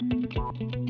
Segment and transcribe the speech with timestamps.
[0.00, 0.87] Thank you.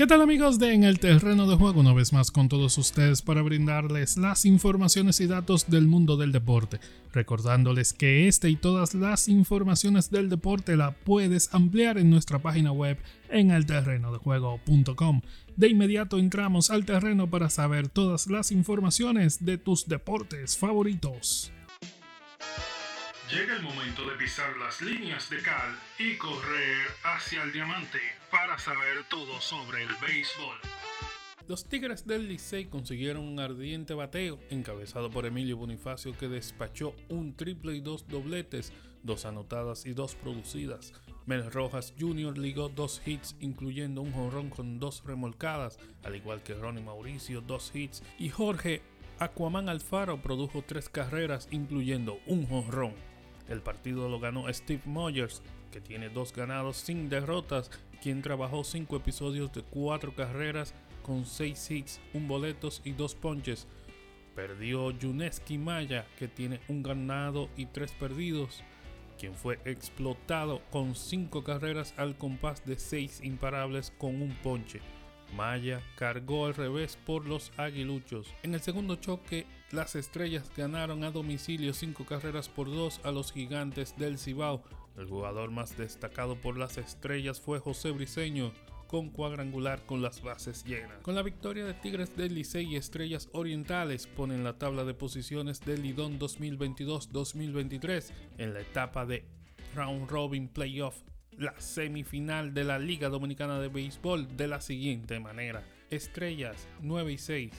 [0.00, 1.80] ¿Qué tal amigos de En el Terreno de Juego?
[1.80, 6.32] Una vez más con todos ustedes para brindarles las informaciones y datos del mundo del
[6.32, 6.80] deporte.
[7.12, 12.72] Recordándoles que este y todas las informaciones del deporte la puedes ampliar en nuestra página
[12.72, 12.96] web
[13.28, 15.20] en elterrenodejuego.com.
[15.56, 21.52] De inmediato entramos al terreno para saber todas las informaciones de tus deportes favoritos.
[23.30, 28.58] Llega el momento de pisar las líneas de cal y correr hacia el diamante para
[28.58, 30.56] saber todo sobre el béisbol.
[31.48, 37.34] Los Tigres del Licey consiguieron un ardiente bateo encabezado por Emilio Bonifacio que despachó un
[37.34, 40.92] triple y dos dobletes, dos anotadas y dos producidas.
[41.26, 42.38] Mel Rojas Jr.
[42.38, 47.74] ligó dos hits incluyendo un jonrón con dos remolcadas, al igual que Ronnie Mauricio dos
[47.74, 48.82] hits y Jorge
[49.18, 52.94] Aquaman Alfaro produjo tres carreras incluyendo un jonrón.
[53.48, 57.70] El partido lo ganó Steve Moyers, que tiene dos ganados sin derrotas,
[58.02, 63.66] quien trabajó cinco episodios de cuatro carreras con seis hits, un boletos y dos ponches.
[64.34, 68.62] Perdió Yuneski Maya, que tiene un ganado y tres perdidos,
[69.18, 74.80] quien fue explotado con cinco carreras al compás de seis imparables con un ponche.
[75.36, 78.32] Maya cargó al revés por los aguiluchos.
[78.42, 83.32] En el segundo choque, las estrellas ganaron a domicilio cinco carreras por dos a los
[83.32, 84.62] gigantes del Cibao.
[85.00, 88.52] El jugador más destacado por las estrellas fue José Briseño,
[88.86, 90.98] con cuadrangular con las bases llenas.
[91.02, 95.60] Con la victoria de Tigres del Licey y Estrellas Orientales ponen la tabla de posiciones
[95.60, 99.24] del Lidón 2022-2023 en la etapa de
[99.74, 100.96] Round Robin Playoff
[101.38, 105.64] la semifinal de la Liga Dominicana de Béisbol de la siguiente manera.
[105.88, 107.52] Estrellas 9 y 6,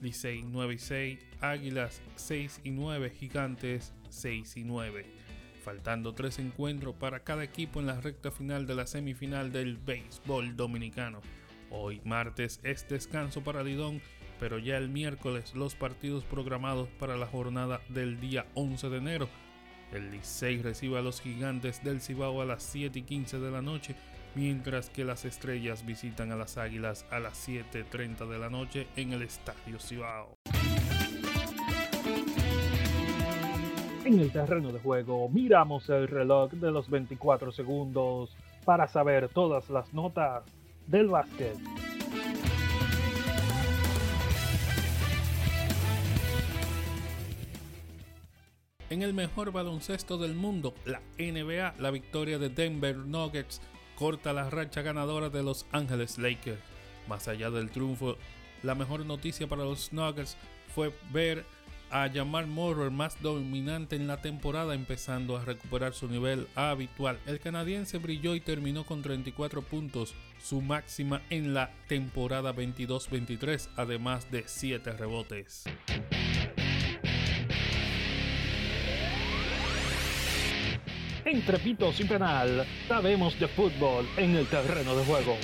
[0.00, 5.06] Licey 9 y 6, Águilas 6 y 9, Gigantes 6 y 9.
[5.64, 10.56] Faltando tres encuentros para cada equipo en la recta final de la semifinal del béisbol
[10.56, 11.20] dominicano.
[11.70, 14.02] Hoy martes es descanso para Lidón,
[14.40, 19.28] pero ya el miércoles los partidos programados para la jornada del día 11 de enero
[19.92, 23.62] el Licey recibe a los gigantes del Cibao a las 7 y 15 de la
[23.62, 23.94] noche,
[24.34, 29.12] mientras que las estrellas visitan a las águilas a las 7.30 de la noche en
[29.12, 30.38] el Estadio Cibao.
[34.04, 39.70] En el terreno de juego miramos el reloj de los 24 segundos para saber todas
[39.70, 40.42] las notas
[40.88, 41.56] del básquet.
[48.90, 53.62] En el mejor baloncesto del mundo, la NBA, la victoria de Denver Nuggets
[53.94, 56.60] corta la racha ganadora de Los Angeles Lakers.
[57.08, 58.16] Más allá del triunfo,
[58.64, 60.36] la mejor noticia para los Nuggets
[60.74, 61.44] fue ver
[61.92, 67.18] a Jamal Murray más dominante en la temporada, empezando a recuperar su nivel habitual.
[67.26, 74.30] El canadiense brilló y terminó con 34 puntos, su máxima en la temporada 22-23, además
[74.30, 75.64] de 7 rebotes.
[81.24, 85.36] Entre pitos y penal, sabemos de fútbol en el terreno de juego.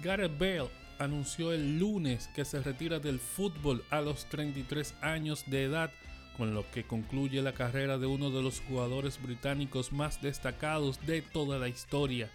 [0.00, 5.64] Gareth Bale anunció el lunes que se retira del fútbol a los 33 años de
[5.64, 5.90] edad,
[6.36, 11.22] con lo que concluye la carrera de uno de los jugadores británicos más destacados de
[11.22, 12.30] toda la historia,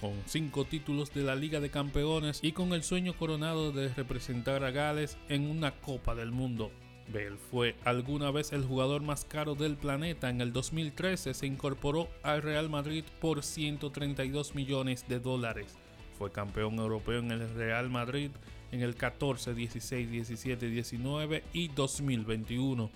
[0.00, 4.64] con cinco títulos de la Liga de Campeones y con el sueño coronado de representar
[4.64, 6.70] a Gales en una Copa del Mundo.
[7.08, 10.30] Bell fue alguna vez el jugador más caro del planeta.
[10.30, 15.76] En el 2013 se incorporó al Real Madrid por 132 millones de dólares.
[16.22, 18.30] Fue campeón europeo en el Real Madrid
[18.70, 22.90] en el 14, 16, 17, 19 y 2021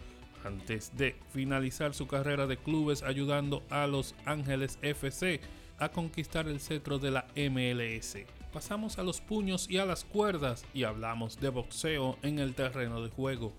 [0.44, 5.40] antes de finalizar su carrera de clubes ayudando a Los Ángeles FC
[5.80, 8.18] a conquistar el cetro de la MLS.
[8.52, 13.02] Pasamos a los puños y a las cuerdas y hablamos de boxeo en el terreno
[13.02, 13.52] de juego.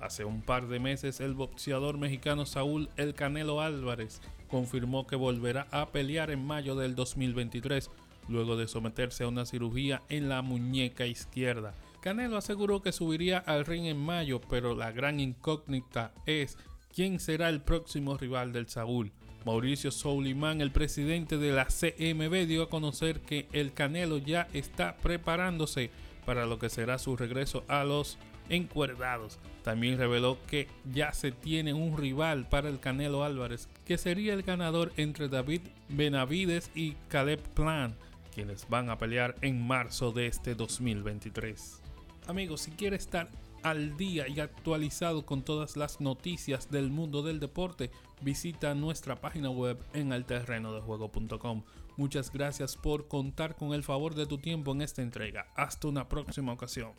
[0.00, 5.66] Hace un par de meses el boxeador mexicano Saúl El Canelo Álvarez confirmó que volverá
[5.72, 7.90] a pelear en mayo del 2023
[8.28, 11.74] luego de someterse a una cirugía en la muñeca izquierda.
[12.00, 16.56] Canelo aseguró que subiría al ring en mayo, pero la gran incógnita es
[16.94, 19.12] quién será el próximo rival del Saúl.
[19.44, 24.96] Mauricio Soulimán, el presidente de la CMB, dio a conocer que el Canelo ya está
[24.96, 25.90] preparándose
[26.26, 28.18] para lo que será su regreso a los
[28.50, 29.38] encuerdados.
[29.62, 34.42] También reveló que ya se tiene un rival para el Canelo Álvarez, que sería el
[34.42, 37.94] ganador entre David Benavides y Caleb Plan,
[38.40, 41.82] quienes van a pelear en marzo de este 2023.
[42.26, 43.28] Amigos, si quieres estar
[43.62, 47.90] al día y actualizado con todas las noticias del mundo del deporte,
[48.22, 51.64] visita nuestra página web en alterrenodejuego.com.
[51.98, 55.48] Muchas gracias por contar con el favor de tu tiempo en esta entrega.
[55.54, 56.92] Hasta una próxima ocasión.